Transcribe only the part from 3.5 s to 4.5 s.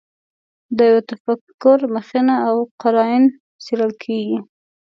څېړل کېږي.